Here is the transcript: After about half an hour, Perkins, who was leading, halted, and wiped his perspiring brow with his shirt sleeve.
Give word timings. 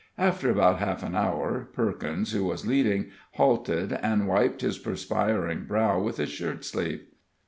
After 0.17 0.49
about 0.49 0.79
half 0.79 1.03
an 1.03 1.13
hour, 1.15 1.69
Perkins, 1.73 2.31
who 2.31 2.43
was 2.45 2.65
leading, 2.65 3.11
halted, 3.33 3.93
and 3.93 4.27
wiped 4.27 4.61
his 4.61 4.79
perspiring 4.79 5.65
brow 5.65 6.01
with 6.01 6.17
his 6.17 6.29
shirt 6.29 6.65
sleeve. 6.65 7.01